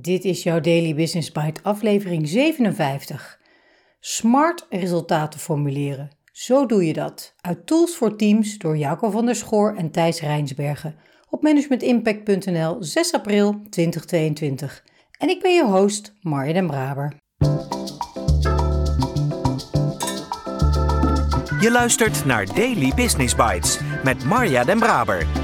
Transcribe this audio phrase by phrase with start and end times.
[0.00, 3.38] Dit is jouw Daily Business Bite aflevering 57.
[4.00, 6.10] Smart resultaten formuleren.
[6.32, 7.34] Zo doe je dat.
[7.40, 10.96] Uit Tools voor Teams door Jacob van der Schoor en Thijs Rijnsbergen
[11.30, 14.84] op managementimpact.nl 6 april 2022.
[15.18, 17.14] En ik ben je host Marja den Braber.
[21.60, 25.43] Je luistert naar Daily Business Bites met Marja den Braber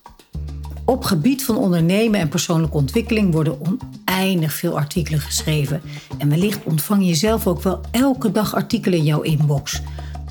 [0.91, 5.81] Op gebied van ondernemen en persoonlijke ontwikkeling worden oneindig veel artikelen geschreven.
[6.17, 9.81] En wellicht ontvang je zelf ook wel elke dag artikelen in jouw inbox.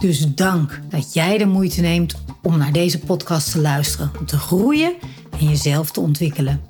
[0.00, 4.36] Dus dank dat jij de moeite neemt om naar deze podcast te luisteren, om te
[4.36, 4.94] groeien
[5.38, 6.60] en jezelf te ontwikkelen.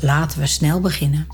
[0.00, 1.26] Laten we snel beginnen.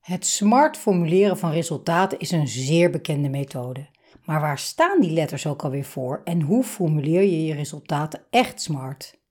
[0.00, 3.86] Het smart formuleren van resultaten is een zeer bekende methode.
[4.24, 8.62] Maar waar staan die letters ook alweer voor en hoe formuleer je je resultaten echt
[8.62, 9.22] smart?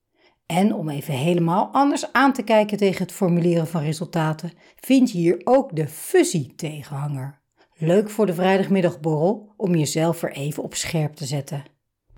[0.45, 5.17] En om even helemaal anders aan te kijken tegen het formuleren van resultaten, vind je
[5.17, 7.41] hier ook de fuzzy-tegenhanger.
[7.73, 11.63] Leuk voor de vrijdagmiddagborrel om jezelf er even op scherp te zetten.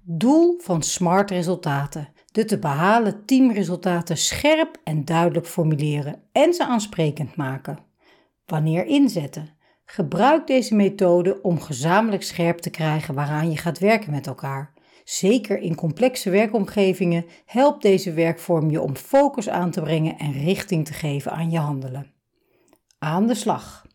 [0.03, 7.35] Doel van smart resultaten: de te behalen teamresultaten scherp en duidelijk formuleren en ze aansprekend
[7.35, 7.77] maken.
[8.45, 9.49] Wanneer inzetten?
[9.85, 14.73] Gebruik deze methode om gezamenlijk scherp te krijgen waaraan je gaat werken met elkaar.
[15.05, 20.85] Zeker in complexe werkomgevingen helpt deze werkvorm je om focus aan te brengen en richting
[20.85, 22.11] te geven aan je handelen.
[22.99, 23.85] Aan de slag.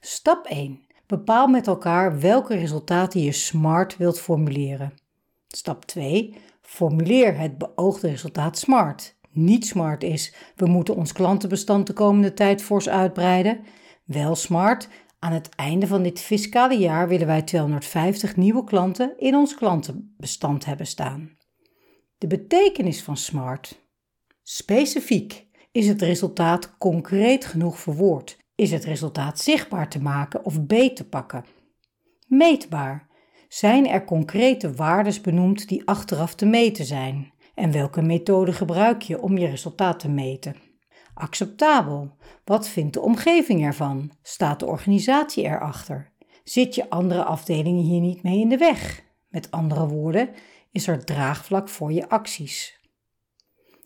[0.00, 0.86] Stap 1.
[1.06, 4.92] Bepaal met elkaar welke resultaten je SMART wilt formuleren.
[5.48, 6.34] Stap 2.
[6.60, 9.16] Formuleer het beoogde resultaat SMART.
[9.30, 13.64] Niet SMART is, we moeten ons klantenbestand de komende tijd fors uitbreiden.
[14.04, 14.88] Wel SMART,
[15.24, 20.64] aan het einde van dit fiscale jaar willen wij 250 nieuwe klanten in ons klantenbestand
[20.64, 21.36] hebben staan.
[22.18, 23.82] De betekenis van SMART.
[24.42, 25.46] Specifiek.
[25.72, 28.38] Is het resultaat concreet genoeg verwoord?
[28.54, 31.44] Is het resultaat zichtbaar te maken of beet te pakken?
[32.26, 33.08] Meetbaar.
[33.48, 37.32] Zijn er concrete waardes benoemd die achteraf te meten zijn?
[37.54, 40.56] En welke methode gebruik je om je resultaat te meten?
[41.14, 42.16] Acceptabel.
[42.44, 44.12] Wat vindt de omgeving ervan?
[44.22, 46.12] Staat de organisatie erachter?
[46.44, 49.02] Zit je andere afdelingen hier niet mee in de weg?
[49.28, 50.28] Met andere woorden,
[50.70, 52.80] is er draagvlak voor je acties.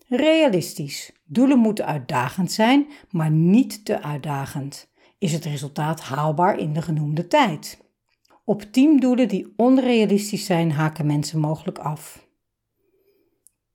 [0.07, 1.11] Realistisch.
[1.25, 4.89] Doelen moeten uitdagend zijn, maar niet te uitdagend.
[5.17, 7.79] Is het resultaat haalbaar in de genoemde tijd?
[8.43, 12.27] Op teamdoelen die onrealistisch zijn, haken mensen mogelijk af.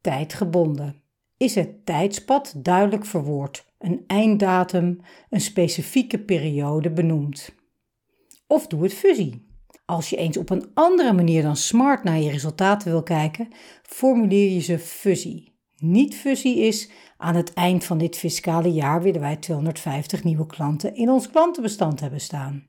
[0.01, 1.04] Tijdgebonden
[1.37, 5.01] is het tijdspad duidelijk verwoord, een einddatum,
[5.31, 7.55] een specifieke periode benoemd.
[8.47, 9.47] Of doe het fusie.
[9.85, 13.49] Als je eens op een andere manier dan smart naar je resultaten wil kijken,
[13.83, 15.53] formuleer je ze fusie.
[15.77, 20.95] Niet fusie is, aan het eind van dit fiscale jaar willen wij 250 nieuwe klanten
[20.95, 22.67] in ons klantenbestand hebben staan.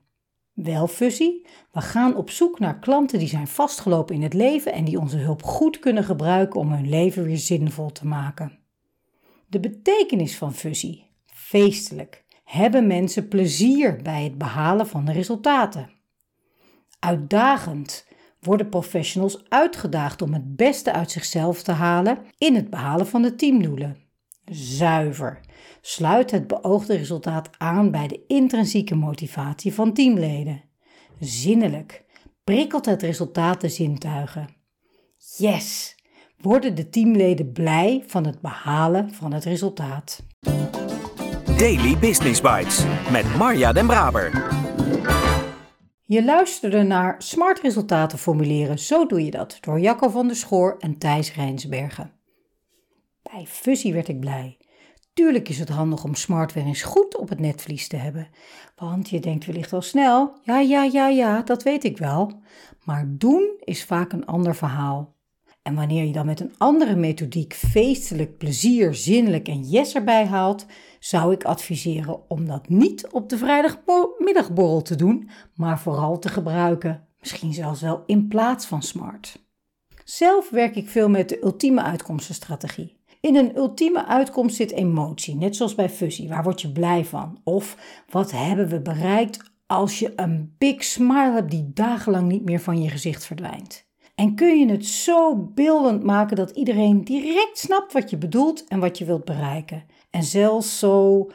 [0.56, 4.84] Wel fusie, we gaan op zoek naar klanten die zijn vastgelopen in het leven en
[4.84, 8.58] die onze hulp goed kunnen gebruiken om hun leven weer zinvol te maken.
[9.46, 11.10] De betekenis van fusie.
[11.26, 12.24] Feestelijk.
[12.44, 15.90] Hebben mensen plezier bij het behalen van de resultaten?
[16.98, 18.06] Uitdagend.
[18.40, 23.34] Worden professionals uitgedaagd om het beste uit zichzelf te halen in het behalen van de
[23.34, 24.05] teamdoelen?
[24.50, 25.40] Zuiver.
[25.80, 30.62] Sluit het beoogde resultaat aan bij de intrinsieke motivatie van teamleden.
[31.20, 32.04] Zinnelijk.
[32.44, 34.48] Prikkelt het resultaat de zintuigen?
[35.36, 35.94] Yes!
[36.40, 40.22] worden de teamleden blij van het behalen van het resultaat.
[41.58, 44.54] Daily Business Bites met Marja Den Braber.
[46.04, 48.78] Je luisterde naar Smart Resultaten formuleren.
[48.78, 52.15] Zo doe je dat door Jacco van der Schoor en Thijs Rijnsbergen.
[53.32, 54.56] Bij fusie werd ik blij.
[55.12, 58.28] Tuurlijk is het handig om smart weer eens goed op het netvlies te hebben.
[58.76, 62.42] Want je denkt wellicht al snel: ja, ja, ja, ja, dat weet ik wel.
[62.84, 65.14] Maar doen is vaak een ander verhaal.
[65.62, 70.66] En wanneer je dan met een andere methodiek feestelijk, plezier, zinnelijk en yes erbij haalt,
[70.98, 77.06] zou ik adviseren om dat niet op de vrijdagmiddagborrel te doen, maar vooral te gebruiken,
[77.20, 79.44] misschien zelfs wel in plaats van smart.
[80.04, 82.96] Zelf werk ik veel met de ultieme uitkomstenstrategie.
[83.26, 86.28] In een ultieme uitkomst zit emotie, net zoals bij fusie.
[86.28, 87.40] Waar word je blij van?
[87.44, 87.76] Of
[88.10, 92.82] wat hebben we bereikt als je een big smile hebt die dagenlang niet meer van
[92.82, 93.86] je gezicht verdwijnt.
[94.14, 98.80] En kun je het zo beeldend maken dat iedereen direct snapt wat je bedoelt en
[98.80, 99.84] wat je wilt bereiken.
[100.10, 101.26] En zelfs zo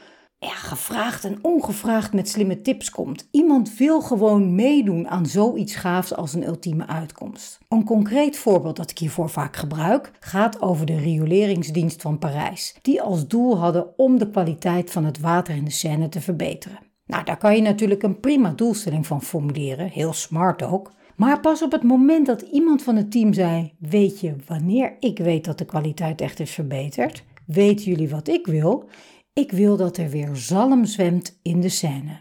[0.46, 3.28] ja, gevraagd en ongevraagd met slimme tips komt.
[3.30, 7.58] Iemand wil gewoon meedoen aan zoiets gaafs als een ultieme uitkomst.
[7.68, 13.02] Een concreet voorbeeld dat ik hiervoor vaak gebruik gaat over de rioleringsdienst van Parijs, die
[13.02, 16.78] als doel hadden om de kwaliteit van het water in de Seine te verbeteren.
[17.06, 20.92] Nou, daar kan je natuurlijk een prima doelstelling van formuleren, heel smart ook.
[21.16, 25.18] Maar pas op het moment dat iemand van het team zei: Weet je wanneer ik
[25.18, 27.24] weet dat de kwaliteit echt is verbeterd?
[27.46, 28.88] Weten jullie wat ik wil?
[29.34, 32.20] Ik wil dat er weer zalm zwemt in de Seine.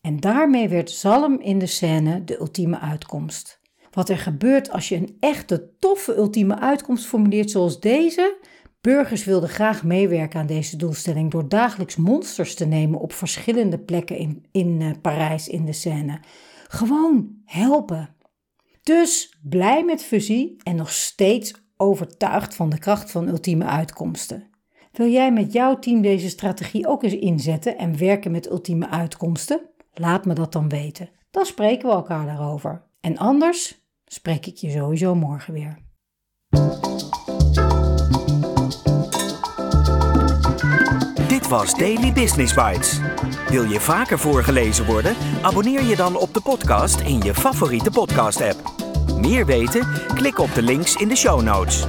[0.00, 3.60] En daarmee werd zalm in de Seine de ultieme uitkomst.
[3.90, 8.36] Wat er gebeurt als je een echte toffe ultieme uitkomst formuleert zoals deze.
[8.80, 14.16] Burgers wilden graag meewerken aan deze doelstelling door dagelijks monsters te nemen op verschillende plekken
[14.16, 16.20] in, in uh, Parijs in de Seine.
[16.68, 18.14] Gewoon helpen.
[18.82, 24.51] Dus blij met fusie en nog steeds overtuigd van de kracht van ultieme uitkomsten.
[24.92, 29.60] Wil jij met jouw team deze strategie ook eens inzetten en werken met ultieme uitkomsten?
[29.94, 31.08] Laat me dat dan weten.
[31.30, 32.82] Dan spreken we elkaar daarover.
[33.00, 35.78] En anders spreek ik je sowieso morgen weer.
[41.28, 43.00] Dit was Daily Business Bites.
[43.48, 45.14] Wil je vaker voorgelezen worden?
[45.42, 48.72] Abonneer je dan op de podcast in je favoriete podcast-app.
[49.20, 49.86] Meer weten?
[50.14, 51.86] Klik op de links in de show notes.